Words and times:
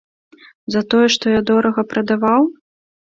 За 0.75 0.81
тое, 0.93 1.07
што 1.15 1.25
я 1.33 1.41
дорага 1.49 1.81
прадаваў? 1.91 2.49